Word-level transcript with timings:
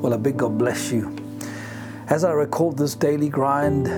Well, 0.00 0.12
a 0.12 0.18
big 0.18 0.36
God 0.36 0.58
bless 0.58 0.92
you. 0.92 1.16
As 2.06 2.22
I 2.22 2.30
record 2.30 2.76
this 2.76 2.94
daily 2.94 3.28
grind 3.28 3.88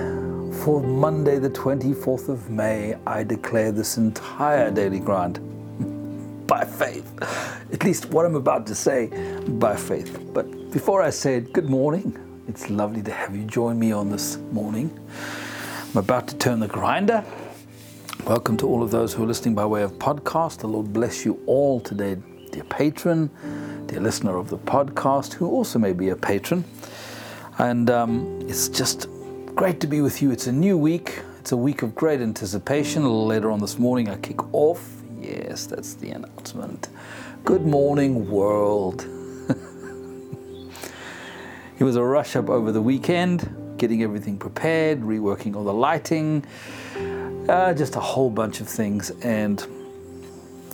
for 0.63 0.81
Monday, 0.81 1.37
the 1.37 1.51
24th 1.51 2.27
of 2.27 2.49
May, 2.49 2.95
I 3.05 3.23
declare 3.23 3.71
this 3.71 3.97
entire 3.97 4.71
daily 4.71 4.99
grind 4.99 5.37
by 6.47 6.65
faith. 6.65 7.07
At 7.71 7.83
least 7.83 8.07
what 8.07 8.25
I'm 8.25 8.35
about 8.35 8.65
to 8.65 8.73
say 8.73 9.11
by 9.47 9.75
faith. 9.75 10.19
But 10.33 10.71
before 10.71 11.03
I 11.03 11.11
say 11.11 11.35
it, 11.35 11.53
good 11.53 11.69
morning. 11.69 12.17
It's 12.47 12.71
lovely 12.71 13.03
to 13.03 13.11
have 13.11 13.35
you 13.35 13.43
join 13.43 13.77
me 13.77 13.91
on 13.91 14.09
this 14.09 14.37
morning. 14.51 14.89
I'm 15.91 15.97
about 15.97 16.27
to 16.29 16.37
turn 16.37 16.61
the 16.61 16.67
grinder. 16.67 17.23
Welcome 18.25 18.57
to 18.57 18.67
all 18.67 18.81
of 18.81 18.89
those 18.89 19.13
who 19.13 19.23
are 19.23 19.27
listening 19.27 19.53
by 19.53 19.67
way 19.67 19.83
of 19.83 19.93
podcast. 19.99 20.61
The 20.61 20.67
Lord 20.67 20.91
bless 20.91 21.25
you 21.25 21.39
all 21.45 21.79
today, 21.79 22.17
dear 22.55 22.63
patron, 22.63 23.29
dear 23.87 23.99
listener 23.99 24.37
of 24.37 24.49
the 24.49 24.57
podcast, 24.57 25.33
who 25.33 25.45
also 25.45 25.77
may 25.77 25.91
be 25.91 26.07
a 26.07 26.15
patron. 26.15 26.63
And 27.57 27.89
um, 27.89 28.39
it's 28.47 28.69
just 28.69 29.09
great 29.55 29.81
to 29.81 29.87
be 29.87 29.99
with 29.99 30.21
you. 30.21 30.31
It's 30.31 30.47
a 30.47 30.53
new 30.53 30.77
week. 30.77 31.19
It's 31.37 31.51
a 31.51 31.57
week 31.57 31.81
of 31.81 31.93
great 31.93 32.21
anticipation. 32.21 33.03
A 33.03 33.07
little 33.09 33.25
later 33.25 33.51
on 33.51 33.59
this 33.59 33.77
morning, 33.77 34.07
I 34.07 34.15
kick 34.15 34.53
off. 34.53 34.89
Yes, 35.19 35.65
that's 35.65 35.95
the 35.95 36.11
announcement. 36.11 36.87
Good 37.43 37.65
morning, 37.65 38.29
world. 38.29 39.01
it 41.77 41.83
was 41.83 41.97
a 41.97 42.03
rush 42.03 42.37
up 42.37 42.49
over 42.49 42.71
the 42.71 42.81
weekend, 42.81 43.53
getting 43.75 44.01
everything 44.01 44.37
prepared, 44.37 45.01
reworking 45.01 45.57
all 45.57 45.65
the 45.65 45.73
lighting, 45.73 46.45
uh, 47.49 47.73
just 47.73 47.97
a 47.97 47.99
whole 47.99 48.29
bunch 48.29 48.61
of 48.61 48.69
things. 48.69 49.09
And 49.23 49.61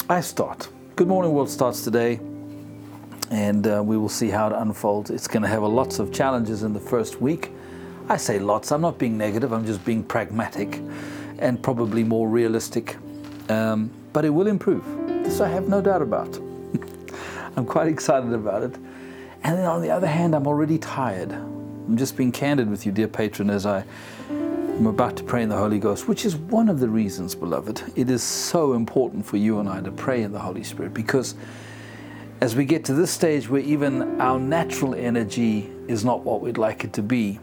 I 0.07 0.21
start. 0.21 0.69
Good 1.01 1.07
morning, 1.07 1.33
world 1.33 1.49
starts 1.49 1.83
today 1.83 2.19
and 3.31 3.65
uh, 3.65 3.81
we 3.83 3.97
will 3.97 4.07
see 4.07 4.29
how 4.29 4.49
it 4.49 4.53
unfolds. 4.53 5.09
It's 5.09 5.27
going 5.27 5.41
to 5.41 5.49
have 5.49 5.63
lots 5.63 5.97
of 5.97 6.13
challenges 6.13 6.61
in 6.61 6.73
the 6.73 6.79
first 6.79 7.19
week. 7.19 7.49
I 8.07 8.17
say 8.17 8.37
lots, 8.37 8.71
I'm 8.71 8.81
not 8.81 8.99
being 8.99 9.17
negative, 9.17 9.51
I'm 9.51 9.65
just 9.65 9.83
being 9.83 10.03
pragmatic 10.03 10.79
and 11.39 11.59
probably 11.63 12.03
more 12.03 12.29
realistic. 12.29 12.97
Um, 13.49 13.89
but 14.13 14.25
it 14.25 14.29
will 14.29 14.45
improve. 14.45 14.85
This 15.23 15.41
I 15.41 15.49
have 15.49 15.67
no 15.67 15.81
doubt 15.81 16.03
about. 16.03 16.37
I'm 17.55 17.65
quite 17.65 17.87
excited 17.87 18.31
about 18.31 18.61
it. 18.61 18.75
And 19.41 19.57
then 19.57 19.65
on 19.65 19.81
the 19.81 19.89
other 19.89 20.05
hand, 20.05 20.35
I'm 20.35 20.45
already 20.45 20.77
tired. 20.77 21.31
I'm 21.31 21.97
just 21.97 22.15
being 22.15 22.31
candid 22.31 22.69
with 22.69 22.85
you, 22.85 22.91
dear 22.91 23.07
patron, 23.07 23.49
as 23.49 23.65
I 23.65 23.85
am 24.81 24.87
about 24.87 25.15
to 25.15 25.23
pray 25.23 25.43
in 25.43 25.49
the 25.49 25.57
Holy 25.57 25.77
Ghost, 25.77 26.07
which 26.07 26.25
is 26.25 26.35
one 26.35 26.67
of 26.67 26.79
the 26.79 26.89
reasons, 26.89 27.35
beloved. 27.35 27.83
It 27.95 28.09
is 28.09 28.23
so 28.23 28.73
important 28.73 29.23
for 29.23 29.37
you 29.37 29.59
and 29.59 29.69
I 29.69 29.79
to 29.79 29.91
pray 29.91 30.23
in 30.23 30.31
the 30.31 30.39
Holy 30.39 30.63
Spirit 30.63 30.91
because 30.91 31.35
as 32.41 32.55
we 32.55 32.65
get 32.65 32.83
to 32.85 32.95
this 32.95 33.11
stage 33.11 33.47
where 33.47 33.61
even 33.61 34.19
our 34.19 34.39
natural 34.39 34.95
energy 34.95 35.69
is 35.87 36.03
not 36.03 36.23
what 36.23 36.41
we'd 36.41 36.57
like 36.57 36.83
it 36.83 36.93
to 36.93 37.03
be, 37.03 37.39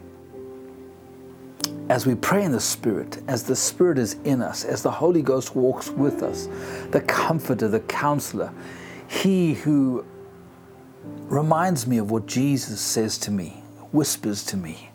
as 1.87 2.05
we 2.05 2.13
pray 2.13 2.43
in 2.43 2.51
the 2.51 2.59
Spirit, 2.59 3.21
as 3.29 3.43
the 3.43 3.55
Spirit 3.55 3.97
is 3.97 4.17
in 4.25 4.41
us, 4.41 4.65
as 4.65 4.83
the 4.83 4.91
Holy 4.91 5.21
Ghost 5.21 5.55
walks 5.55 5.89
with 5.89 6.21
us, 6.21 6.49
the 6.91 6.99
comforter, 6.99 7.69
the 7.69 7.79
counselor, 7.79 8.51
he 9.07 9.53
who 9.53 10.03
reminds 11.29 11.87
me 11.87 11.99
of 11.99 12.11
what 12.11 12.25
Jesus 12.25 12.81
says 12.81 13.17
to 13.19 13.31
me, 13.31 13.63
whispers 13.93 14.43
to 14.43 14.57
me 14.57 14.88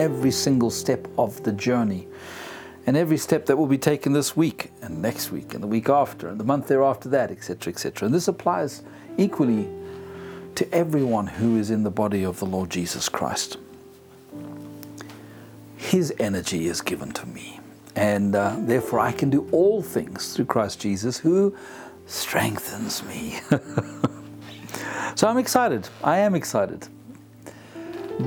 every 0.00 0.30
single 0.30 0.70
step 0.70 1.06
of 1.18 1.42
the 1.44 1.52
journey, 1.52 2.08
and 2.86 2.96
every 2.96 3.18
step 3.18 3.46
that 3.46 3.56
will 3.56 3.66
be 3.66 3.78
taken 3.78 4.14
this 4.14 4.34
week, 4.34 4.72
and 4.80 5.00
next 5.02 5.30
week, 5.30 5.52
and 5.52 5.62
the 5.62 5.66
week 5.66 5.90
after, 5.90 6.26
and 6.26 6.40
the 6.40 6.44
month 6.44 6.66
thereafter 6.68 7.08
that, 7.10 7.30
etc., 7.30 7.70
etc. 7.72 8.06
And 8.06 8.14
this 8.14 8.26
applies 8.26 8.82
equally 9.18 9.68
to 10.54 10.74
everyone 10.74 11.26
who 11.26 11.58
is 11.58 11.70
in 11.70 11.82
the 11.82 11.90
body 11.90 12.24
of 12.24 12.38
the 12.40 12.46
Lord 12.46 12.70
Jesus 12.70 13.10
Christ. 13.10 13.58
His 15.76 16.14
energy 16.18 16.66
is 16.66 16.80
given 16.80 17.12
to 17.12 17.26
me, 17.26 17.60
and 17.94 18.34
uh, 18.34 18.56
therefore 18.60 19.00
I 19.00 19.12
can 19.12 19.28
do 19.28 19.48
all 19.52 19.82
things 19.82 20.34
through 20.34 20.46
Christ 20.46 20.80
Jesus 20.80 21.18
who 21.18 21.54
strengthens 22.06 23.04
me. 23.04 23.38
so 25.14 25.28
I'm 25.28 25.38
excited. 25.38 25.88
I 26.02 26.18
am 26.18 26.34
excited. 26.34 26.88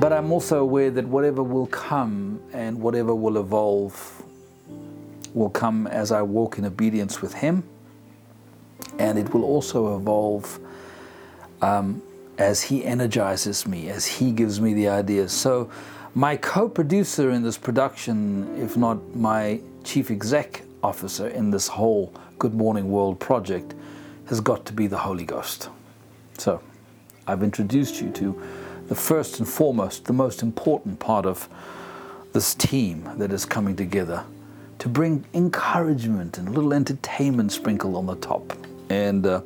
But 0.00 0.12
I'm 0.12 0.32
also 0.32 0.60
aware 0.60 0.90
that 0.90 1.06
whatever 1.06 1.42
will 1.42 1.66
come 1.68 2.40
and 2.52 2.80
whatever 2.80 3.14
will 3.14 3.38
evolve 3.38 4.22
will 5.34 5.50
come 5.50 5.86
as 5.86 6.10
I 6.10 6.22
walk 6.22 6.58
in 6.58 6.64
obedience 6.64 7.22
with 7.22 7.34
Him, 7.34 7.62
and 8.98 9.18
it 9.18 9.32
will 9.32 9.44
also 9.44 9.96
evolve 9.96 10.58
um, 11.62 12.02
as 12.38 12.62
He 12.62 12.84
energizes 12.84 13.66
me, 13.66 13.88
as 13.88 14.04
He 14.04 14.32
gives 14.32 14.60
me 14.60 14.74
the 14.74 14.88
ideas. 14.88 15.32
So, 15.32 15.70
my 16.14 16.36
co 16.36 16.68
producer 16.68 17.30
in 17.30 17.42
this 17.42 17.58
production, 17.58 18.60
if 18.60 18.76
not 18.76 19.16
my 19.16 19.60
chief 19.84 20.10
exec 20.10 20.62
officer 20.82 21.28
in 21.28 21.50
this 21.50 21.68
whole 21.68 22.12
Good 22.38 22.54
Morning 22.54 22.90
World 22.90 23.20
project, 23.20 23.74
has 24.26 24.40
got 24.40 24.66
to 24.66 24.72
be 24.72 24.86
the 24.86 24.98
Holy 24.98 25.24
Ghost. 25.24 25.68
So, 26.38 26.60
I've 27.26 27.42
introduced 27.42 28.00
you 28.00 28.10
to 28.10 28.40
the 28.88 28.94
first 28.94 29.38
and 29.38 29.48
foremost, 29.48 30.04
the 30.04 30.12
most 30.12 30.42
important 30.42 30.98
part 30.98 31.26
of 31.26 31.48
this 32.32 32.54
team 32.54 33.08
that 33.16 33.32
is 33.32 33.44
coming 33.46 33.76
together 33.76 34.24
to 34.78 34.88
bring 34.88 35.24
encouragement 35.32 36.36
and 36.36 36.48
a 36.48 36.50
little 36.50 36.74
entertainment 36.74 37.52
sprinkled 37.52 37.94
on 37.94 38.06
the 38.06 38.16
top. 38.16 38.52
And 38.90 39.24
uh, 39.24 39.40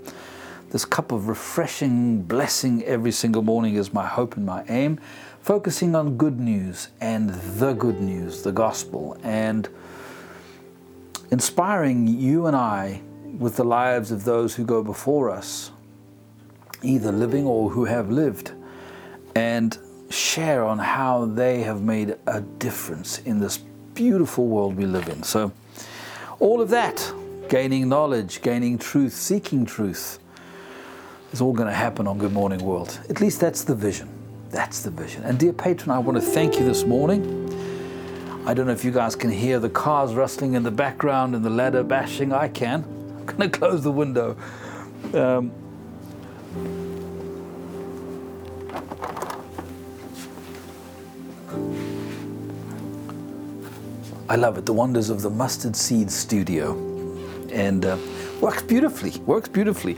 this 0.71 0.84
cup 0.84 1.12
of 1.12 1.28
refreshing 1.28 2.22
blessing 2.22 2.82
every 2.84 3.12
single 3.12 3.43
morning 3.43 3.76
is 3.76 3.93
my 3.93 4.06
hope 4.06 4.37
and 4.37 4.44
my 4.44 4.65
aim, 4.69 4.99
focusing 5.41 5.94
on 5.94 6.16
good 6.16 6.41
news 6.41 6.88
and 7.00 7.31
the 7.31 7.72
good 7.75 8.00
news, 8.00 8.43
the 8.43 8.53
gospel, 8.53 9.16
and 9.22 9.69
inspiring 11.31 12.09
you 12.09 12.47
and 12.47 12.56
I 12.56 13.03
with 13.38 13.56
the 13.56 13.65
lives 13.65 14.10
of 14.10 14.25
those 14.25 14.55
who 14.55 14.65
go 14.65 14.82
before 14.82 15.31
us, 15.31 15.70
either 16.82 17.12
living 17.12 17.44
or 17.44 17.70
who 17.70 17.84
have 17.84 18.10
lived, 18.10 18.53
and 19.38 19.78
share 20.10 20.65
on 20.65 20.81
how 20.81 21.25
they 21.25 21.60
have 21.60 21.81
made 21.81 22.16
a 22.26 22.41
difference 22.41 23.21
in 23.21 23.38
this 23.38 23.59
beautiful 23.94 24.49
world 24.49 24.76
we 24.76 24.84
live 24.84 25.09
in. 25.09 25.22
So, 25.22 25.53
all 26.41 26.60
of 26.60 26.71
that, 26.71 27.12
gaining 27.49 27.88
knowledge, 27.88 28.43
gaining 28.43 28.78
truth, 28.78 29.12
seeking 29.12 29.65
truth, 29.65 30.19
is 31.32 31.41
all 31.41 31.53
going 31.53 31.69
to 31.69 31.75
happen 31.75 32.09
on 32.09 32.19
Good 32.19 32.32
Morning 32.32 32.59
World. 32.59 32.99
At 33.09 33.21
least 33.21 33.38
that's 33.38 33.62
the 33.62 33.76
vision. 33.76 34.09
That's 34.50 34.82
the 34.82 34.91
vision. 34.91 35.22
And 35.22 35.38
dear 35.38 35.53
patron, 35.53 35.93
I 35.93 36.00
want 36.00 36.16
to 36.19 36.22
thank 36.22 36.59
you 36.59 36.65
this 36.65 36.82
morning. 36.84 37.22
I 38.44 38.55
don't 38.55 38.66
know 38.66 38.72
if 38.72 38.84
you 38.84 38.91
guys 38.91 39.15
can 39.15 39.31
hear 39.31 39.60
the 39.60 39.70
cars 39.70 40.15
rustling 40.15 40.55
in 40.55 40.65
the 40.65 40.72
background 40.72 41.37
and 41.37 41.44
the 41.44 41.50
ladder 41.50 41.84
bashing. 41.84 42.32
I 42.32 42.49
can. 42.49 42.82
I'm 43.19 43.26
going 43.26 43.50
to 43.53 43.56
close 43.56 43.84
the 43.84 43.93
window. 43.93 44.37
Um, 45.15 45.53
I 54.30 54.36
love 54.36 54.58
it. 54.58 54.66
The 54.66 54.74
wonders 54.74 55.08
of 55.08 55.22
the 55.22 55.30
mustard 55.30 55.74
seed 55.74 56.10
studio, 56.10 56.72
and 57.50 57.86
uh, 57.86 57.96
works 58.40 58.62
beautifully. 58.62 59.12
Works 59.20 59.48
beautifully. 59.48 59.96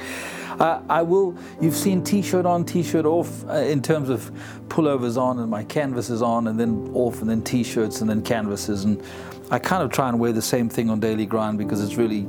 Uh, 0.61 0.83
I 0.89 1.03
will. 1.03 1.37
You've 1.61 1.75
seen 1.75 2.05
t-shirt 2.05 2.47
on, 2.47 2.65
t-shirt 2.65 3.07
off 3.07 3.45
uh, 3.49 3.55
in 3.55 3.83
terms 3.83 4.09
of 4.09 4.31
pullovers 4.69 5.17
on, 5.17 5.41
and 5.41 5.51
my 5.51 5.65
canvases 5.65 6.23
on, 6.23 6.47
and 6.47 6.61
then 6.61 6.93
off, 6.95 7.23
and 7.23 7.29
then 7.29 7.43
t-shirts, 7.43 8.03
and 8.03 8.11
then 8.11 8.23
canvases, 8.23 8.85
and 8.85 9.03
I 9.51 9.59
kind 9.59 9.83
of 9.83 9.91
try 9.91 10.09
and 10.09 10.21
wear 10.21 10.33
the 10.33 10.43
same 10.43 10.69
thing 10.69 10.91
on 10.91 11.01
daily 11.01 11.27
grind 11.27 11.59
because 11.59 11.83
it's 11.83 11.97
really 11.97 12.29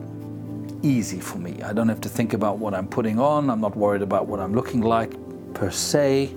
easy 0.81 1.19
for 1.19 1.37
me. 1.37 1.61
I 1.61 1.71
don't 1.71 1.89
have 1.89 2.01
to 2.01 2.09
think 2.09 2.33
about 2.33 2.57
what 2.57 2.73
I'm 2.73 2.87
putting 2.87 3.19
on. 3.19 3.47
I'm 3.51 3.61
not 3.61 3.77
worried 3.77 4.01
about 4.01 4.25
what 4.25 4.39
I'm 4.39 4.55
looking 4.55 4.81
like 4.81 5.13
per 5.53 5.69
se, 5.69 6.33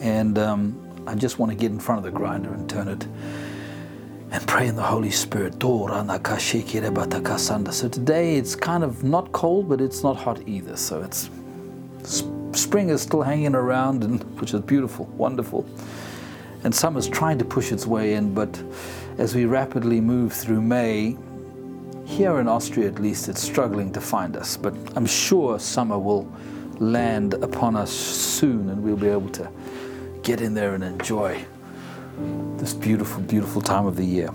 and 0.00 0.38
um, 0.38 1.04
I 1.06 1.14
just 1.14 1.38
want 1.38 1.52
to 1.52 1.56
get 1.56 1.70
in 1.70 1.78
front 1.78 2.04
of 2.04 2.12
the 2.12 2.18
grinder 2.18 2.52
and 2.52 2.68
turn 2.68 2.88
it 2.88 3.06
and 4.32 4.46
pray 4.46 4.66
in 4.66 4.76
the 4.76 4.82
Holy 4.82 5.10
Spirit. 5.10 5.60
So 5.60 5.88
today 7.88 8.36
it's 8.36 8.56
kind 8.56 8.82
of 8.82 9.04
not 9.04 9.30
cold, 9.32 9.68
but 9.68 9.82
it's 9.82 10.02
not 10.02 10.16
hot 10.16 10.48
either. 10.48 10.76
So 10.76 11.02
it's 11.02 11.28
spring 12.52 12.88
is 12.88 13.02
still 13.02 13.22
hanging 13.22 13.54
around, 13.54 14.02
and 14.02 14.22
which 14.40 14.54
is 14.54 14.60
beautiful, 14.62 15.04
wonderful. 15.16 15.66
And 16.64 16.74
summer's 16.74 17.08
trying 17.08 17.38
to 17.38 17.44
push 17.44 17.72
its 17.72 17.86
way 17.86 18.14
in, 18.14 18.32
but 18.32 18.62
as 19.18 19.34
we 19.34 19.44
rapidly 19.44 20.00
move 20.00 20.32
through 20.32 20.62
May, 20.62 21.18
here 22.06 22.40
in 22.40 22.48
Austria 22.48 22.88
at 22.88 22.98
least, 22.98 23.28
it's 23.28 23.42
struggling 23.42 23.92
to 23.92 24.00
find 24.00 24.36
us. 24.36 24.56
But 24.56 24.74
I'm 24.96 25.06
sure 25.06 25.58
summer 25.58 25.98
will 25.98 26.30
land 26.78 27.34
upon 27.34 27.76
us 27.76 27.92
soon, 27.92 28.70
and 28.70 28.82
we'll 28.82 28.96
be 28.96 29.08
able 29.08 29.28
to 29.30 29.50
get 30.22 30.40
in 30.40 30.54
there 30.54 30.74
and 30.74 30.82
enjoy 30.82 31.44
this 32.58 32.74
beautiful, 32.74 33.22
beautiful 33.22 33.60
time 33.60 33.86
of 33.86 33.96
the 33.96 34.04
year. 34.04 34.30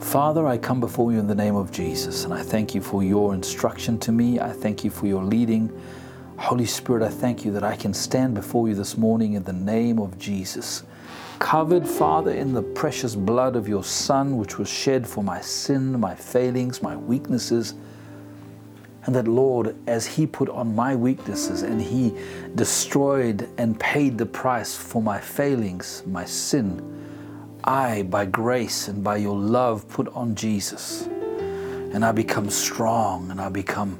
Father, 0.00 0.46
I 0.46 0.58
come 0.58 0.80
before 0.80 1.12
you 1.12 1.18
in 1.18 1.26
the 1.26 1.34
name 1.34 1.56
of 1.56 1.72
Jesus, 1.72 2.24
and 2.24 2.32
I 2.32 2.42
thank 2.42 2.74
you 2.74 2.80
for 2.80 3.02
your 3.02 3.34
instruction 3.34 3.98
to 4.00 4.12
me. 4.12 4.40
I 4.40 4.52
thank 4.52 4.84
you 4.84 4.90
for 4.90 5.06
your 5.06 5.22
leading. 5.22 5.70
Holy 6.36 6.66
Spirit, 6.66 7.02
I 7.02 7.08
thank 7.08 7.44
you 7.44 7.52
that 7.52 7.62
I 7.62 7.76
can 7.76 7.94
stand 7.94 8.34
before 8.34 8.68
you 8.68 8.74
this 8.74 8.96
morning 8.96 9.34
in 9.34 9.44
the 9.44 9.52
name 9.52 9.98
of 9.98 10.18
Jesus. 10.18 10.84
Covered, 11.38 11.86
Father, 11.86 12.32
in 12.32 12.52
the 12.52 12.62
precious 12.62 13.14
blood 13.14 13.56
of 13.56 13.68
your 13.68 13.84
Son, 13.84 14.36
which 14.36 14.58
was 14.58 14.68
shed 14.68 15.06
for 15.06 15.22
my 15.22 15.40
sin, 15.40 15.98
my 15.98 16.14
failings, 16.14 16.82
my 16.82 16.96
weaknesses. 16.96 17.74
And 19.06 19.14
that, 19.14 19.28
Lord, 19.28 19.76
as 19.86 20.06
He 20.06 20.26
put 20.26 20.48
on 20.48 20.74
my 20.74 20.96
weaknesses 20.96 21.62
and 21.62 21.80
He 21.80 22.14
destroyed 22.54 23.48
and 23.58 23.78
paid 23.78 24.16
the 24.16 24.26
price 24.26 24.76
for 24.76 25.02
my 25.02 25.20
failings, 25.20 26.02
my 26.06 26.24
sin, 26.24 26.80
I, 27.64 28.02
by 28.02 28.26
grace 28.26 28.88
and 28.88 29.02
by 29.02 29.16
your 29.16 29.36
love, 29.36 29.88
put 29.88 30.08
on 30.08 30.34
Jesus. 30.34 31.06
And 31.06 32.04
I 32.04 32.12
become 32.12 32.50
strong 32.50 33.30
and 33.30 33.40
I 33.40 33.48
become 33.48 33.98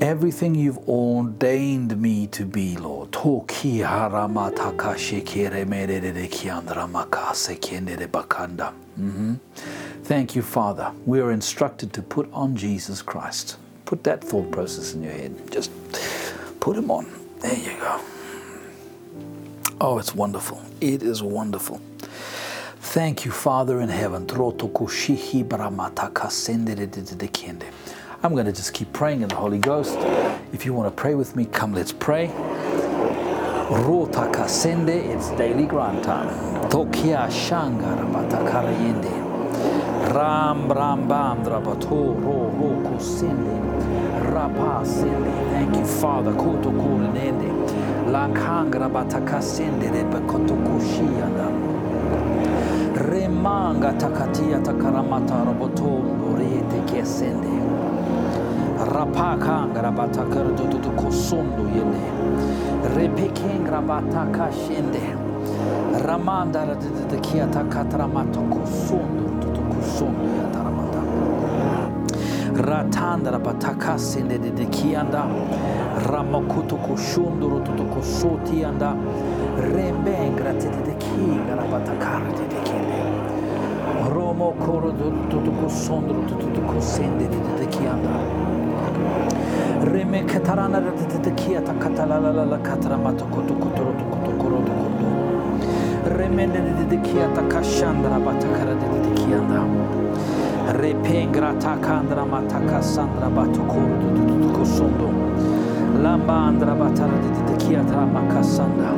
everything 0.00 0.54
you've 0.54 0.78
ordained 0.88 2.00
me 2.00 2.26
to 2.28 2.44
be, 2.44 2.76
Lord. 2.76 3.12
Mm-hmm. 8.98 9.34
Thank 10.10 10.34
you, 10.34 10.42
Father. 10.42 10.90
We 11.06 11.20
are 11.20 11.30
instructed 11.30 11.92
to 11.92 12.02
put 12.02 12.28
on 12.32 12.56
Jesus 12.56 13.00
Christ. 13.00 13.58
Put 13.84 14.02
that 14.02 14.24
thought 14.24 14.50
process 14.50 14.92
in 14.92 15.04
your 15.04 15.12
head. 15.12 15.52
Just 15.52 15.70
put 16.58 16.76
him 16.76 16.90
on. 16.90 17.06
There 17.38 17.54
you 17.54 17.78
go. 17.78 18.00
Oh, 19.80 20.00
it's 20.00 20.12
wonderful. 20.12 20.60
It 20.80 21.04
is 21.04 21.22
wonderful. 21.22 21.80
Thank 22.80 23.24
you, 23.24 23.30
Father 23.30 23.80
in 23.80 23.88
heaven. 23.88 24.28
I'm 24.28 24.36
going 28.34 28.46
to 28.46 28.52
just 28.52 28.74
keep 28.74 28.92
praying 28.92 29.22
in 29.22 29.28
the 29.28 29.36
Holy 29.36 29.58
Ghost. 29.58 29.96
If 30.52 30.66
you 30.66 30.74
want 30.74 30.88
to 30.88 31.00
pray 31.00 31.14
with 31.14 31.36
me, 31.36 31.44
come, 31.44 31.72
let's 31.72 31.92
pray. 31.92 32.26
Rota 33.86 34.28
kasende, 34.32 34.88
it's 34.88 35.30
daily 35.38 35.66
grind 35.66 36.02
time. 36.02 36.68
Ram 40.00 40.72
ram 40.72 41.06
bam 41.08 41.42
drabato 41.42 41.90
ro 42.22 42.50
ro 42.58 42.70
kusende. 42.86 43.56
Rapa 44.32 44.84
sende. 44.84 45.30
Thank 45.52 45.76
you, 45.76 45.84
Father. 45.84 46.32
Koto 46.32 46.70
kurinende. 46.70 47.48
Lankangra 48.10 48.88
batakasende 48.88 49.90
rebekoto 49.90 50.54
kushiyana. 50.56 51.48
Remanga 52.94 53.92
takatia 53.98 54.58
takaramata 54.60 55.44
robotondo 55.46 56.36
rete 56.38 56.80
kesende 56.86 57.48
rapaka 58.78 59.68
grabata 59.74 60.24
kardo 60.28 60.68
to 60.82 60.90
kosondo 60.90 61.64
yende 61.74 62.02
repeken 62.96 63.64
grabata 63.64 64.26
kashende 64.32 65.00
ramanda 66.06 66.66
de 67.10 67.16
kiata 67.18 67.64
katramato 67.70 68.42
kosondo 68.50 69.39
to 69.98 70.06
kosondo 70.06 70.24
yataramata 70.38 71.02
ratanda 72.54 73.30
rabata 73.32 73.98
sende 73.98 74.38
de 74.38 74.66
kianda 74.66 75.26
ramakuto 76.06 76.76
koshondo 76.76 77.60
to 77.64 77.84
kosoti 77.84 78.64
anda 78.64 78.94
rembengra 79.58 80.52
te 80.58 80.68
de 80.70 80.94
ki 80.98 81.40
grabata 81.46 81.94
karde 81.98 82.48
de 82.48 82.60
kende 82.64 83.00
Romo 84.10 84.52
koro 84.58 84.92
to 84.92 85.52
kosondo 85.60 86.26
to 86.28 86.60
kosende 86.62 87.28
de 87.28 87.66
kianda 87.66 88.10
Reme 89.84 90.24
katarana 90.26 90.80
de 91.22 91.30
kiata 91.32 91.74
katalala 91.74 92.44
la 92.46 92.58
katramato 92.58 93.26
koto 93.30 93.54
kotoro 93.54 93.92
to 93.98 94.04
koto 94.04 94.32
koro 94.38 94.60
to 94.64 95.19
remende 96.20 96.60
dedi 96.78 97.02
ki 97.02 97.16
yata 97.16 97.48
kaşandra 97.48 98.18
batakara 98.26 98.74
dedi 98.82 99.14
ki 99.14 99.26
yanda. 99.32 99.60
Repengra 100.82 101.58
takandra 101.58 102.24
matakasandra 102.24 103.28
batukoru 103.36 103.94
dudu 104.00 104.22
dudu 104.28 104.52
kusundu. 104.52 105.08
Lamba 106.02 106.32
andra 106.32 106.74
batara 106.80 107.16
dedi 107.24 107.58
ki 107.58 107.72
yata 107.72 108.06
makasandra. 108.16 108.92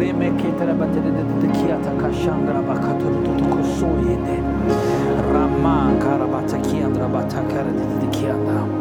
Remeketere 0.00 0.74
batara 0.80 1.10
dedi 1.18 1.52
ki 1.52 1.64
yata 1.70 1.92
kaşandra 2.02 2.60
bakaturu 2.68 3.18
dudu 3.24 3.44
kusun 3.50 3.96
yedi. 4.10 4.36
Ramma 5.34 5.76
kara 6.02 6.26
batakiandra 6.32 7.08
batakara 7.14 7.72
dedi 7.78 8.10
ki 8.12 8.24
yanda. 8.26 8.79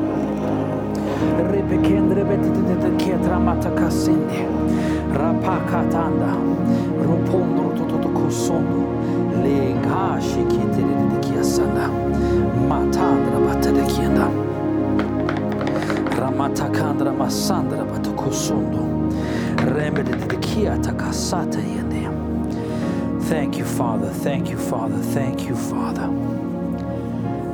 Matandra 16.39 17.11
masandra 17.11 17.83
yende. 21.59 22.07
Thank 23.29 23.57
you, 23.57 23.65
Father. 23.65 24.09
Thank 24.23 24.49
you, 24.49 24.57
Father. 24.57 24.97
Thank 25.13 25.47
you, 25.47 25.55
Father. 25.55 26.07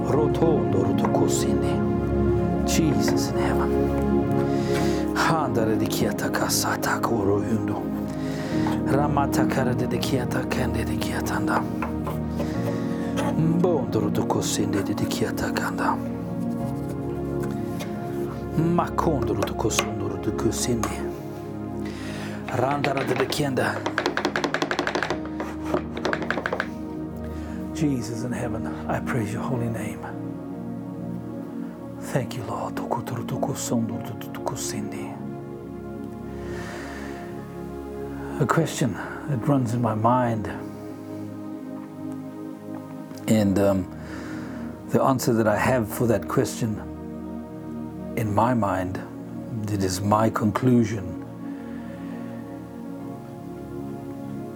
Rotondo. 0.08 0.86
Jesus 2.66 3.30
in 3.30 3.38
heaven. 3.38 3.96
Handare 5.16 5.78
di 5.78 5.88
kiata 5.88 6.30
kasata 6.30 7.00
koro 7.02 7.42
yundo. 7.42 7.82
Ramata 8.88 9.46
kara 9.50 9.74
de 9.74 9.88
kiata 9.98 10.46
kende 10.50 10.86
de 10.86 10.98
kiatanda. 10.98 11.62
Mbondoro 13.38 14.10
do 14.12 14.26
kosinde 14.26 14.84
de 14.84 14.94
kiata 15.06 15.52
kanda. 15.54 15.98
Makondoro 18.58 19.46
do 19.46 19.54
kosundoro 19.54 20.22
do 20.22 20.32
kosinde. 20.32 20.90
Randara 22.48 23.04
de 23.08 23.26
kianda. 23.26 23.76
Jesus 27.74 28.24
in 28.24 28.32
heaven, 28.32 28.68
I 28.90 29.00
praise 29.02 29.34
your 29.34 29.44
holy 29.44 29.70
name. 29.70 30.15
Thank 32.06 32.38
you, 32.38 32.44
Lord. 32.44 32.76
A 38.40 38.46
question 38.46 38.94
that 39.28 39.48
runs 39.48 39.74
in 39.74 39.82
my 39.82 39.96
mind, 39.96 40.48
and 43.28 43.60
um, 43.60 44.00
the 44.90 45.02
answer 45.02 45.34
that 45.34 45.48
I 45.48 45.58
have 45.58 45.90
for 45.90 46.06
that 46.08 46.28
question 46.28 46.78
in 48.16 48.34
my 48.34 48.54
mind, 48.54 49.02
it 49.72 49.84
is 49.84 50.00
my 50.00 50.30
conclusion, 50.30 51.26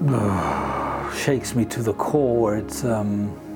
shakes 1.15 1.55
me 1.55 1.65
to 1.65 1.81
the 1.81 1.93
core. 1.93 2.57
It's 2.57 2.83
um, 2.83 3.48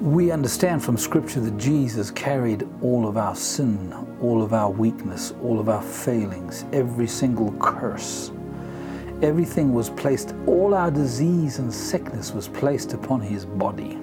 we 0.00 0.30
understand 0.30 0.82
from 0.82 0.96
Scripture 0.96 1.40
that 1.40 1.58
Jesus 1.58 2.12
carried 2.12 2.68
all 2.82 3.08
of 3.08 3.16
our 3.16 3.34
sin, 3.34 3.92
all 4.22 4.42
of 4.42 4.52
our 4.52 4.70
weakness, 4.70 5.32
all 5.42 5.58
of 5.58 5.68
our 5.68 5.82
failings, 5.82 6.64
every 6.72 7.08
single 7.08 7.52
curse. 7.58 8.30
Everything 9.22 9.74
was 9.74 9.90
placed, 9.90 10.36
all 10.46 10.72
our 10.72 10.92
disease 10.92 11.58
and 11.58 11.72
sickness 11.72 12.32
was 12.32 12.46
placed 12.46 12.92
upon 12.92 13.20
his 13.20 13.44
body. 13.44 13.98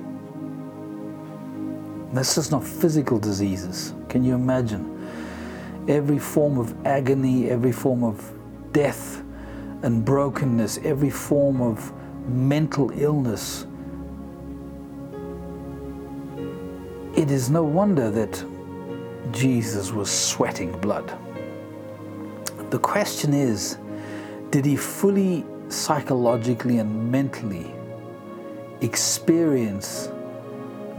This 2.11 2.37
is 2.37 2.51
not 2.51 2.63
physical 2.63 3.17
diseases. 3.17 3.93
Can 4.09 4.21
you 4.23 4.35
imagine? 4.35 4.91
Every 5.87 6.19
form 6.19 6.57
of 6.57 6.75
agony, 6.85 7.49
every 7.49 7.71
form 7.71 8.03
of 8.03 8.33
death 8.73 9.23
and 9.83 10.03
brokenness, 10.03 10.79
every 10.79 11.09
form 11.09 11.61
of 11.61 11.93
mental 12.27 12.91
illness 12.99 13.65
It 17.15 17.31
is 17.31 17.49
no 17.49 17.63
wonder 17.63 18.11
that 18.11 18.43
Jesus 19.31 19.93
was 19.93 20.11
sweating 20.11 20.73
blood. 20.79 21.17
The 22.71 22.79
question 22.79 23.33
is 23.33 23.77
did 24.49 24.65
he 24.65 24.75
fully 24.75 25.45
psychologically 25.69 26.79
and 26.79 27.09
mentally 27.11 27.73
experience 28.81 30.09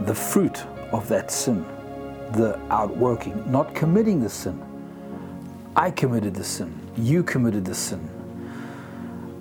the 0.01 0.15
fruit 0.15 0.65
of 0.91 1.07
that 1.07 1.31
sin, 1.31 1.63
the 2.33 2.59
outworking, 2.71 3.51
not 3.51 3.75
committing 3.75 4.19
the 4.19 4.29
sin? 4.29 4.59
I 5.75 5.91
committed 5.91 6.33
the 6.33 6.43
sin, 6.43 6.73
you 6.97 7.21
committed 7.21 7.63
the 7.63 7.75
sin. 7.75 8.09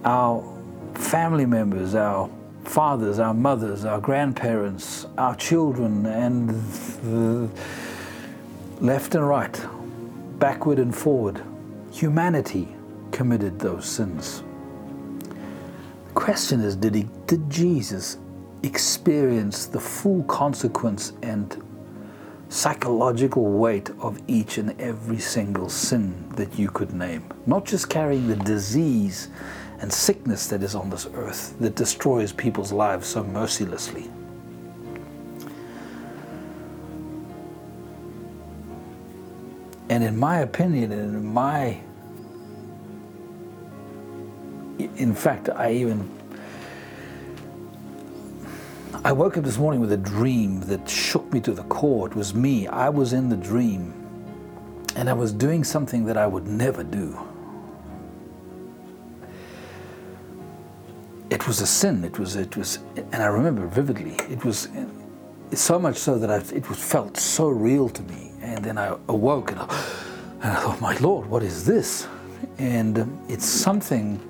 Our 0.05 0.45
family 0.93 1.47
members, 1.47 1.95
our 1.95 2.29
fathers, 2.67 3.19
our 3.19 3.35
mothers, 3.35 3.85
our 3.85 4.01
grandparents, 4.01 5.07
our 5.17 5.35
children, 5.37 6.05
and 6.07 6.53
left 8.81 9.15
and 9.15 9.27
right, 9.27 9.67
backward 10.39 10.79
and 10.79 10.95
forward. 10.95 11.43
Humanity 11.93 12.69
committed 13.13 13.59
those 13.59 13.87
sins. 13.87 14.43
The 15.29 16.13
question 16.15 16.61
is 16.61 16.77
did, 16.77 16.95
he, 16.95 17.09
did 17.27 17.49
Jesus 17.49 18.19
experience 18.63 19.67
the 19.67 19.81
full 19.81 20.23
consequence 20.25 21.13
and 21.23 21.63
psychological 22.49 23.45
weight 23.45 23.91
of 24.01 24.21
each 24.29 24.59
and 24.59 24.79
every 24.81 25.19
single 25.19 25.69
sin 25.69 26.29
that 26.37 26.59
you 26.59 26.69
could 26.69 26.93
name? 26.93 27.25
Not 27.47 27.65
just 27.65 27.89
carrying 27.89 28.29
the 28.29 28.37
disease 28.37 29.29
and 29.81 29.93
sickness 29.93 30.47
that 30.49 30.63
is 30.63 30.75
on 30.75 30.91
this 30.91 31.07
earth 31.15 31.55
that 31.61 31.75
destroys 31.75 32.33
people's 32.33 32.73
lives 32.73 33.07
so 33.07 33.23
mercilessly. 33.23 34.11
And 39.89 40.03
in 40.03 40.17
my 40.17 40.39
opinion, 40.39 40.93
and 40.93 41.15
in 41.15 41.25
my, 41.25 41.79
in 44.79 45.15
fact, 45.15 45.49
I 45.49 45.73
even, 45.73 46.11
I 49.05 49.13
woke 49.13 49.37
up 49.37 49.45
this 49.45 49.59
morning 49.59 49.81
with 49.81 49.93
a 49.93 49.97
dream 49.97 50.61
that 50.63 50.89
shook 50.89 51.33
me 51.33 51.41
to 51.41 51.53
the 51.53 51.63
core. 51.65 52.09
It 52.09 52.17
was 52.17 52.35
me. 52.35 52.67
I 52.67 52.89
was 52.89 53.13
in 53.13 53.29
the 53.29 53.37
dream, 53.37 53.95
and 54.97 55.09
I 55.09 55.13
was 55.13 55.33
doing 55.33 55.63
something 55.63 56.05
that 56.07 56.17
I 56.17 56.27
would 56.27 56.49
never 56.49 56.83
do. 56.83 57.17
It 61.47 61.51
was 61.51 61.61
a 61.61 61.67
sin. 61.67 62.03
It 62.03 62.19
was, 62.19 62.35
it 62.35 62.57
was, 62.57 62.81
and 62.97 63.23
I 63.23 63.27
remember 63.27 63.69
vividly. 63.69 64.17
It 64.29 64.45
was 64.45 64.67
so 65.53 65.79
much 65.79 65.97
so 65.97 66.19
that 66.19 66.29
I, 66.29 66.39
it 66.53 66.69
was 66.69 66.77
felt 66.77 67.17
so 67.17 67.47
real 67.47 67.89
to 67.89 68.03
me. 68.03 68.33
And 68.41 68.65
then 68.65 68.77
I 68.77 68.89
awoke 69.07 69.53
and 69.53 69.61
I, 69.61 69.85
and 70.43 70.53
I 70.53 70.57
thought, 70.57 70.81
my 70.81 70.97
Lord, 70.97 71.29
what 71.29 71.45
is 71.45 71.65
this? 71.65 72.09
And 72.59 72.99
um, 72.99 73.25
it's 73.29 73.45
something 73.45 74.21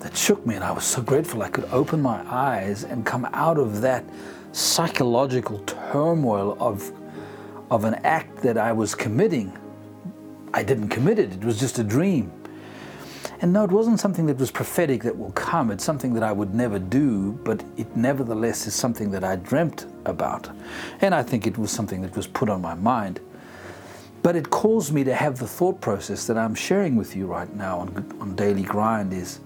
that 0.00 0.16
shook 0.16 0.44
me, 0.44 0.56
and 0.56 0.64
I 0.64 0.72
was 0.72 0.82
so 0.82 1.00
grateful 1.00 1.44
I 1.44 1.48
could 1.48 1.66
open 1.66 2.02
my 2.02 2.20
eyes 2.28 2.82
and 2.82 3.06
come 3.06 3.24
out 3.34 3.56
of 3.56 3.80
that 3.82 4.02
psychological 4.50 5.60
turmoil 5.60 6.56
of, 6.58 6.90
of 7.70 7.84
an 7.84 7.94
act 8.02 8.38
that 8.38 8.58
I 8.58 8.72
was 8.72 8.96
committing. 8.96 9.56
I 10.52 10.64
didn't 10.64 10.88
commit 10.88 11.20
it, 11.20 11.34
it 11.34 11.44
was 11.44 11.60
just 11.60 11.78
a 11.78 11.84
dream. 11.84 12.32
And 13.42 13.52
no, 13.52 13.64
it 13.64 13.72
wasn't 13.72 13.98
something 13.98 14.26
that 14.26 14.38
was 14.38 14.52
prophetic 14.52 15.02
that 15.02 15.18
will 15.18 15.32
come. 15.32 15.72
It's 15.72 15.82
something 15.82 16.14
that 16.14 16.22
I 16.22 16.30
would 16.30 16.54
never 16.54 16.78
do, 16.78 17.32
but 17.42 17.64
it 17.76 17.96
nevertheless 17.96 18.68
is 18.68 18.74
something 18.74 19.10
that 19.10 19.24
I 19.24 19.34
dreamt 19.34 19.86
about. 20.04 20.48
And 21.00 21.12
I 21.12 21.24
think 21.24 21.48
it 21.48 21.58
was 21.58 21.72
something 21.72 22.02
that 22.02 22.14
was 22.14 22.28
put 22.28 22.48
on 22.48 22.62
my 22.62 22.74
mind. 22.74 23.18
But 24.22 24.36
it 24.36 24.48
caused 24.50 24.92
me 24.92 25.02
to 25.02 25.12
have 25.12 25.40
the 25.40 25.48
thought 25.48 25.80
process 25.80 26.24
that 26.28 26.38
I'm 26.38 26.54
sharing 26.54 26.94
with 26.94 27.16
you 27.16 27.26
right 27.26 27.52
now 27.52 27.80
on, 27.80 28.16
on 28.20 28.36
Daily 28.36 28.62
Grind 28.62 29.12
is 29.12 29.40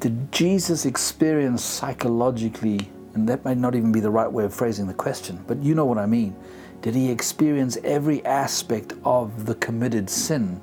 did 0.00 0.32
Jesus 0.32 0.86
experience 0.86 1.62
psychologically, 1.62 2.90
and 3.12 3.28
that 3.28 3.44
may 3.44 3.54
not 3.56 3.74
even 3.74 3.92
be 3.92 4.00
the 4.00 4.10
right 4.10 4.30
way 4.30 4.44
of 4.44 4.54
phrasing 4.54 4.86
the 4.86 4.94
question, 4.94 5.44
but 5.46 5.58
you 5.62 5.74
know 5.74 5.84
what 5.84 5.98
I 5.98 6.06
mean. 6.06 6.34
Did 6.80 6.94
he 6.94 7.10
experience 7.10 7.76
every 7.84 8.24
aspect 8.24 8.94
of 9.04 9.44
the 9.44 9.56
committed 9.56 10.08
sin 10.08 10.62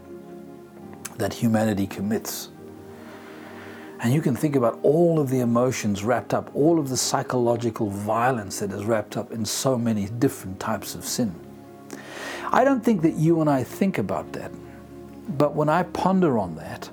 that 1.18 1.34
humanity 1.34 1.88
commits. 1.88 2.50
And 4.02 4.14
you 4.14 4.22
can 4.22 4.36
think 4.36 4.56
about 4.56 4.80
all 4.84 5.20
of 5.20 5.30
the 5.30 5.40
emotions 5.40 6.04
wrapped 6.04 6.34
up, 6.34 6.54
all 6.54 6.80
of 6.80 6.90
the 6.90 6.98
psychological 6.98 7.90
violence 7.90 8.60
that 8.60 8.72
is 8.72 8.86
wrapped 8.86 9.18
up 9.18 9.32
in 9.32 9.46
so 9.46 9.78
many 9.78 10.08
different 10.08 10.60
types 10.60 10.96
of 10.96 11.06
sin. 11.06 11.34
I 12.52 12.64
don't 12.64 12.84
think 12.84 13.02
that 13.02 13.16
you 13.16 13.42
and 13.42 13.50
I 13.50 13.64
think 13.64 13.98
about 13.98 14.34
that. 14.34 14.52
But 15.38 15.56
when 15.56 15.70
I 15.70 15.84
ponder 15.84 16.38
on 16.38 16.56
that, 16.56 16.90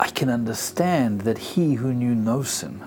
I 0.00 0.08
can 0.08 0.30
understand 0.30 1.20
that 1.22 1.38
he 1.38 1.74
who 1.74 1.92
knew 1.92 2.14
no 2.14 2.42
sin, 2.42 2.82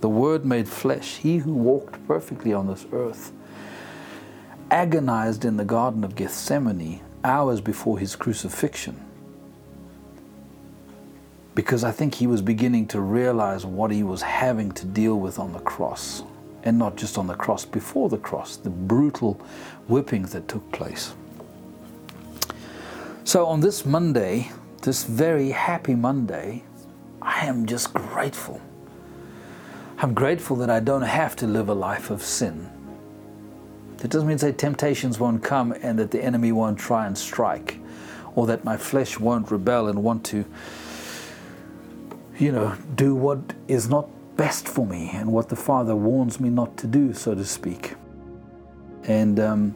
the 0.00 0.08
Word 0.08 0.44
made 0.44 0.68
flesh, 0.68 1.16
he 1.16 1.38
who 1.38 1.52
walked 1.52 2.06
perfectly 2.06 2.54
on 2.54 2.68
this 2.68 2.86
earth, 2.92 3.32
agonized 4.70 5.44
in 5.44 5.56
the 5.56 5.64
Garden 5.64 6.04
of 6.04 6.14
Gethsemane 6.14 7.00
hours 7.24 7.60
before 7.60 7.98
his 7.98 8.16
crucifixion. 8.16 9.00
Because 11.54 11.82
I 11.82 11.90
think 11.90 12.14
he 12.14 12.26
was 12.26 12.40
beginning 12.40 12.86
to 12.88 13.00
realize 13.00 13.66
what 13.66 13.90
he 13.90 14.02
was 14.02 14.22
having 14.22 14.70
to 14.72 14.86
deal 14.86 15.18
with 15.18 15.38
on 15.38 15.52
the 15.52 15.60
cross. 15.60 16.22
And 16.62 16.78
not 16.78 16.96
just 16.96 17.18
on 17.18 17.26
the 17.26 17.34
cross, 17.34 17.64
before 17.64 18.08
the 18.08 18.18
cross, 18.18 18.56
the 18.56 18.70
brutal 18.70 19.40
whippings 19.88 20.32
that 20.32 20.48
took 20.48 20.70
place. 20.72 21.14
So 23.24 23.46
on 23.46 23.60
this 23.60 23.84
Monday, 23.84 24.50
this 24.82 25.04
very 25.04 25.50
happy 25.50 25.94
Monday, 25.94 26.64
I 27.20 27.46
am 27.46 27.66
just 27.66 27.92
grateful. 27.92 28.60
I'm 29.98 30.14
grateful 30.14 30.56
that 30.56 30.70
I 30.70 30.80
don't 30.80 31.02
have 31.02 31.34
to 31.36 31.46
live 31.46 31.68
a 31.68 31.74
life 31.74 32.10
of 32.10 32.22
sin. 32.22 32.70
That 33.98 34.10
doesn't 34.10 34.28
mean 34.28 34.38
say 34.38 34.52
temptations 34.52 35.18
won't 35.18 35.42
come 35.42 35.72
and 35.72 35.98
that 35.98 36.10
the 36.10 36.22
enemy 36.22 36.52
won't 36.52 36.78
try 36.78 37.06
and 37.06 37.18
strike, 37.18 37.80
or 38.34 38.46
that 38.46 38.64
my 38.64 38.76
flesh 38.76 39.18
won't 39.18 39.50
rebel 39.50 39.88
and 39.88 40.02
want 40.02 40.24
to, 40.26 40.44
you 42.38 42.52
know, 42.52 42.76
do 42.94 43.14
what 43.14 43.40
is 43.66 43.88
not 43.88 44.08
best 44.36 44.68
for 44.68 44.86
me 44.86 45.10
and 45.12 45.32
what 45.32 45.48
the 45.48 45.56
Father 45.56 45.96
warns 45.96 46.38
me 46.38 46.48
not 46.48 46.76
to 46.76 46.86
do, 46.86 47.12
so 47.12 47.34
to 47.34 47.44
speak. 47.44 47.96
And 49.02 49.40
um, 49.40 49.74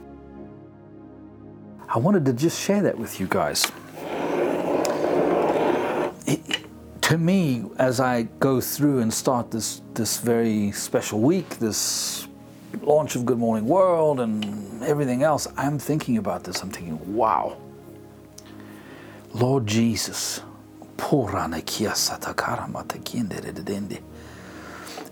I 1.88 1.99
wanted 1.99 2.25
to 2.26 2.33
just 2.33 2.61
share 2.61 2.81
that 2.83 2.97
with 2.97 3.19
you 3.19 3.26
guys. 3.26 3.71
It, 6.26 6.64
to 7.02 7.19
me, 7.19 7.64
as 7.79 7.99
I 7.99 8.23
go 8.38 8.61
through 8.61 9.00
and 9.00 9.12
start 9.12 9.50
this 9.50 9.83
this 9.95 10.19
very 10.21 10.71
special 10.71 11.19
week, 11.19 11.59
this 11.59 12.29
launch 12.81 13.17
of 13.17 13.26
Good 13.26 13.38
Morning 13.38 13.67
World 13.67 14.21
and 14.21 14.83
everything 14.83 15.23
else, 15.23 15.47
I'm 15.57 15.79
thinking 15.79 16.17
about 16.17 16.45
this. 16.45 16.62
I'm 16.62 16.71
thinking, 16.71 17.14
wow, 17.14 17.57
Lord 19.35 19.67
Jesus. 19.67 20.41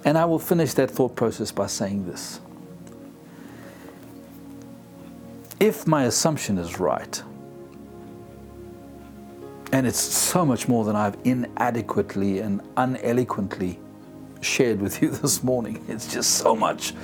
And 0.05 0.17
I 0.17 0.25
will 0.25 0.39
finish 0.39 0.75
that 0.75 0.91
thought 0.91 1.15
process 1.17 1.53
by 1.53 1.67
saying 1.67 2.07
this. 2.07 2.41
If 5.59 5.87
my 5.87 6.05
assumption 6.05 6.57
is 6.59 6.81
right, 6.81 7.23
and 9.73 9.87
it's 9.87 10.01
so 10.01 10.45
much 10.45 10.69
more 10.69 10.85
than 10.85 10.97
I've 10.97 11.17
inadequately 11.25 12.41
and 12.41 12.61
uneloquently 12.77 13.79
shared 14.41 14.81
with 14.81 15.03
you 15.03 15.11
this 15.23 15.43
morning, 15.45 15.85
it's 15.89 16.13
just 16.13 16.37
so 16.37 16.57
much. 16.57 16.95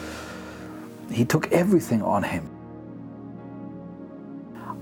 He 1.10 1.24
took 1.24 1.50
everything 1.52 2.02
on 2.02 2.22
him. 2.22 2.50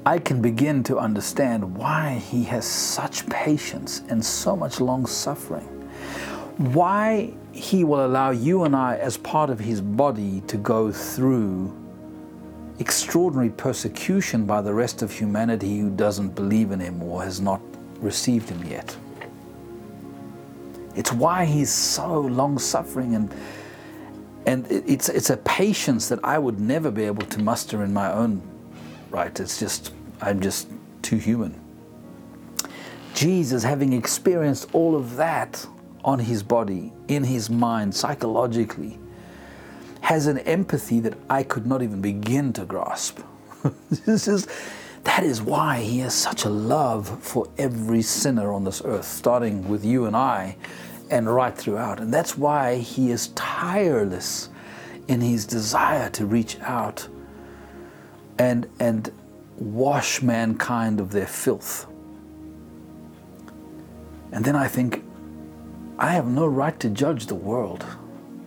I 0.06 0.18
can 0.18 0.42
begin 0.42 0.82
to 0.84 0.98
understand 0.98 1.76
why 1.76 2.14
he 2.14 2.44
has 2.44 2.66
such 2.66 3.26
patience 3.28 4.02
and 4.08 4.22
so 4.22 4.54
much 4.54 4.80
long 4.80 5.06
suffering. 5.06 5.64
Why 6.58 7.32
he 7.52 7.84
will 7.84 8.04
allow 8.04 8.30
you 8.30 8.64
and 8.64 8.76
I, 8.76 8.96
as 8.96 9.16
part 9.16 9.48
of 9.48 9.58
his 9.58 9.80
body, 9.80 10.42
to 10.46 10.56
go 10.58 10.92
through 10.92 11.74
extraordinary 12.78 13.50
persecution 13.50 14.44
by 14.44 14.60
the 14.60 14.74
rest 14.74 15.00
of 15.02 15.10
humanity 15.10 15.78
who 15.78 15.90
doesn't 15.90 16.34
believe 16.34 16.70
in 16.70 16.80
him 16.80 17.02
or 17.02 17.22
has 17.22 17.40
not 17.40 17.60
received 18.00 18.48
him 18.48 18.62
yet. 18.64 18.96
It's 20.96 21.12
why 21.12 21.44
he's 21.44 21.72
so 21.72 22.20
long 22.20 22.58
suffering 22.58 23.14
and 23.14 23.34
and 24.46 24.66
it's 24.70 25.08
it's 25.08 25.30
a 25.30 25.36
patience 25.38 26.08
that 26.08 26.18
I 26.22 26.38
would 26.38 26.60
never 26.60 26.90
be 26.90 27.04
able 27.04 27.26
to 27.26 27.40
muster 27.40 27.82
in 27.82 27.92
my 27.92 28.12
own 28.12 28.42
right. 29.10 29.38
It's 29.38 29.58
just 29.58 29.92
I'm 30.20 30.40
just 30.40 30.68
too 31.02 31.16
human. 31.16 31.60
Jesus, 33.14 33.62
having 33.62 33.92
experienced 33.92 34.68
all 34.74 34.96
of 34.96 35.16
that 35.16 35.64
on 36.04 36.18
his 36.18 36.42
body, 36.42 36.92
in 37.08 37.24
his 37.24 37.48
mind, 37.48 37.94
psychologically, 37.94 38.98
has 40.00 40.26
an 40.26 40.38
empathy 40.40 41.00
that 41.00 41.14
I 41.30 41.44
could 41.44 41.66
not 41.66 41.80
even 41.80 42.02
begin 42.02 42.52
to 42.54 42.64
grasp. 42.64 43.20
this 43.90 44.28
is 44.28 44.46
that 45.04 45.22
is 45.22 45.40
why 45.40 45.80
he 45.80 45.98
has 46.00 46.14
such 46.14 46.44
a 46.44 46.48
love 46.48 47.22
for 47.22 47.46
every 47.56 48.02
sinner 48.02 48.52
on 48.52 48.64
this 48.64 48.82
earth, 48.84 49.06
starting 49.06 49.68
with 49.68 49.84
you 49.84 50.06
and 50.06 50.16
I 50.16 50.56
and 51.10 51.32
right 51.32 51.56
throughout. 51.56 52.00
And 52.00 52.12
that's 52.12 52.36
why 52.36 52.76
he 52.76 53.10
is 53.10 53.28
tireless 53.28 54.48
in 55.08 55.20
his 55.20 55.46
desire 55.46 56.10
to 56.10 56.26
reach 56.26 56.58
out 56.60 57.06
and, 58.38 58.68
and 58.80 59.12
wash 59.56 60.22
mankind 60.22 61.00
of 61.00 61.10
their 61.10 61.26
filth. 61.26 61.86
And 64.32 64.44
then 64.44 64.56
I 64.56 64.66
think, 64.66 65.04
I 65.98 66.12
have 66.12 66.26
no 66.26 66.46
right 66.46 66.78
to 66.80 66.90
judge 66.90 67.26
the 67.26 67.34
world. 67.34 67.84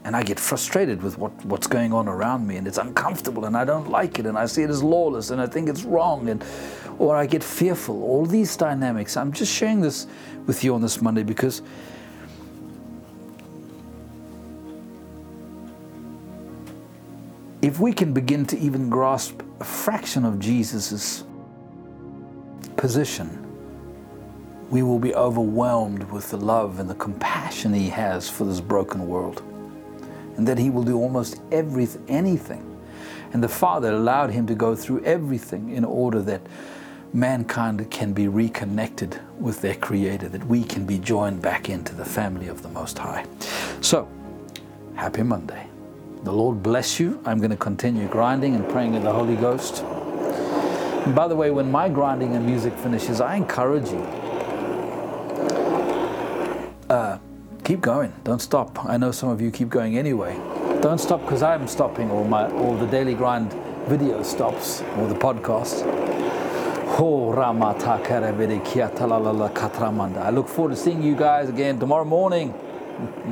And 0.03 0.15
I 0.15 0.23
get 0.23 0.39
frustrated 0.39 1.03
with 1.03 1.17
what, 1.17 1.33
what's 1.45 1.67
going 1.67 1.91
on 1.91 2.07
around 2.07 2.47
me, 2.47 2.55
and 2.55 2.65
it's 2.65 2.77
uncomfortable, 2.77 3.43
and 3.43 3.57
I 3.57 3.65
don't 3.65 3.89
like 3.89 4.19
it, 4.19 4.25
and 4.25 4.37
I 4.37 4.45
see 4.45 4.63
it 4.63 4.69
as 4.69 4.81
lawless, 4.81 5.31
and 5.31 5.41
I 5.41 5.47
think 5.47 5.67
it's 5.67 5.83
wrong, 5.83 6.29
and 6.29 6.41
or 6.97 7.15
I 7.15 7.25
get 7.25 7.43
fearful. 7.43 8.03
All 8.03 8.25
these 8.25 8.55
dynamics. 8.55 9.17
I'm 9.17 9.33
just 9.33 9.53
sharing 9.53 9.81
this 9.81 10.07
with 10.45 10.63
you 10.63 10.73
on 10.75 10.81
this 10.81 11.01
Monday 11.01 11.23
because 11.23 11.61
if 17.67 17.81
we 17.81 17.91
can 17.91 18.13
begin 18.13 18.45
to 18.45 18.57
even 18.57 18.89
grasp 18.89 19.41
a 19.59 19.63
fraction 19.65 20.23
of 20.23 20.39
Jesus' 20.39 21.25
position, 22.77 23.45
we 24.69 24.83
will 24.83 24.99
be 24.99 25.13
overwhelmed 25.13 26.09
with 26.09 26.29
the 26.29 26.37
love 26.37 26.79
and 26.79 26.89
the 26.89 26.95
compassion 26.95 27.73
he 27.73 27.89
has 27.89 28.29
for 28.29 28.45
this 28.45 28.61
broken 28.61 29.05
world. 29.05 29.43
And 30.37 30.47
that 30.47 30.57
he 30.57 30.69
will 30.69 30.83
do 30.83 30.95
almost 30.95 31.41
everything, 31.51 32.05
anything. 32.07 32.79
And 33.33 33.43
the 33.43 33.49
Father 33.49 33.91
allowed 33.91 34.29
him 34.29 34.47
to 34.47 34.55
go 34.55 34.73
through 34.73 35.03
everything 35.03 35.71
in 35.71 35.83
order 35.83 36.21
that 36.21 36.41
mankind 37.11 37.91
can 37.91 38.13
be 38.13 38.29
reconnected 38.29 39.19
with 39.39 39.59
their 39.59 39.75
Creator, 39.75 40.29
that 40.29 40.47
we 40.47 40.63
can 40.63 40.85
be 40.85 40.99
joined 40.99 41.41
back 41.41 41.67
into 41.67 41.93
the 41.93 42.05
family 42.05 42.47
of 42.47 42.61
the 42.61 42.69
Most 42.69 42.97
High. 42.97 43.25
So, 43.81 44.07
happy 44.95 45.23
Monday. 45.23 45.67
The 46.27 46.33
Lord 46.33 46.61
bless 46.61 46.99
you. 46.99 47.21
I'm 47.23 47.37
going 47.37 47.51
to 47.51 47.55
continue 47.55 48.05
grinding 48.09 48.53
and 48.53 48.67
praying 48.67 48.95
in 48.95 49.03
the 49.05 49.13
Holy 49.13 49.37
Ghost. 49.37 49.81
And 49.81 51.15
by 51.15 51.25
the 51.25 51.37
way, 51.37 51.51
when 51.51 51.71
my 51.71 51.87
grinding 51.87 52.35
and 52.35 52.45
music 52.45 52.73
finishes, 52.73 53.21
I 53.21 53.37
encourage 53.37 53.89
you. 53.89 53.99
Uh, 56.89 57.17
keep 57.63 57.79
going. 57.79 58.13
Don't 58.25 58.41
stop. 58.41 58.83
I 58.83 58.97
know 58.97 59.11
some 59.11 59.29
of 59.29 59.39
you 59.39 59.51
keep 59.51 59.69
going 59.69 59.97
anyway. 59.97 60.33
Don't 60.81 60.99
stop 60.99 61.21
because 61.21 61.43
I'm 61.43 61.65
stopping, 61.65 62.11
or 62.11 62.25
my 62.25 62.51
or 62.51 62.75
the 62.75 62.87
daily 62.87 63.13
grind 63.13 63.53
video 63.87 64.21
stops, 64.21 64.81
or 64.97 65.07
the 65.07 65.15
podcast. 65.15 65.85
I 70.17 70.29
look 70.31 70.49
forward 70.49 70.71
to 70.71 70.75
seeing 70.75 71.01
you 71.01 71.15
guys 71.15 71.47
again 71.47 71.79
tomorrow 71.79 72.03
morning. 72.03 72.53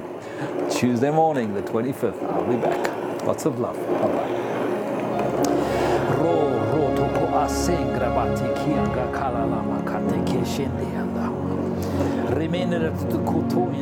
Tuesday 0.69 1.11
morning, 1.11 1.53
the 1.53 1.61
25th. 1.61 2.21
I'll 2.31 2.45
be 2.45 2.57
back. 2.57 3.25
Lots 3.25 3.45
of 3.45 3.59
love. 3.59 3.75
Bye 4.01 4.07
bye. 4.07 4.35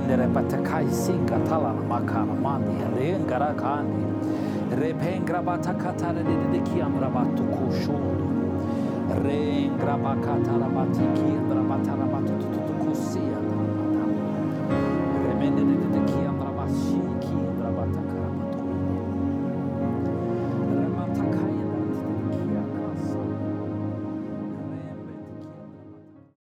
The 0.05 0.19
repatakai 0.19 0.87
singa 0.91 1.39
mandi 12.13 12.42